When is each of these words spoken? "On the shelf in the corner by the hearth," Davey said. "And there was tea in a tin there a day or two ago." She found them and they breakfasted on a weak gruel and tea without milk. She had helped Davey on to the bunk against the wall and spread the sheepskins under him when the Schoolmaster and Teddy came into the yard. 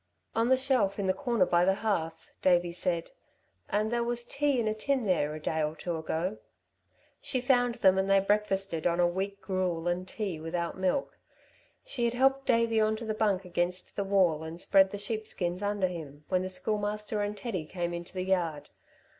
"On 0.33 0.49
the 0.49 0.57
shelf 0.57 0.97
in 0.97 1.05
the 1.05 1.13
corner 1.13 1.45
by 1.45 1.63
the 1.63 1.75
hearth," 1.75 2.33
Davey 2.41 2.71
said. 2.71 3.11
"And 3.69 3.91
there 3.91 4.03
was 4.03 4.23
tea 4.23 4.59
in 4.59 4.67
a 4.67 4.73
tin 4.73 5.05
there 5.05 5.35
a 5.35 5.39
day 5.39 5.61
or 5.61 5.75
two 5.75 5.95
ago." 5.95 6.39
She 7.21 7.39
found 7.39 7.75
them 7.75 7.99
and 7.99 8.09
they 8.09 8.19
breakfasted 8.19 8.87
on 8.87 8.99
a 8.99 9.05
weak 9.05 9.41
gruel 9.43 9.87
and 9.87 10.07
tea 10.07 10.39
without 10.39 10.75
milk. 10.75 11.19
She 11.85 12.05
had 12.05 12.15
helped 12.15 12.47
Davey 12.47 12.81
on 12.81 12.95
to 12.95 13.05
the 13.05 13.13
bunk 13.13 13.45
against 13.45 13.95
the 13.95 14.03
wall 14.03 14.41
and 14.41 14.59
spread 14.59 14.89
the 14.89 14.97
sheepskins 14.97 15.61
under 15.61 15.85
him 15.85 16.25
when 16.29 16.41
the 16.41 16.49
Schoolmaster 16.49 17.21
and 17.21 17.37
Teddy 17.37 17.67
came 17.67 17.93
into 17.93 18.13
the 18.13 18.25
yard. 18.25 18.71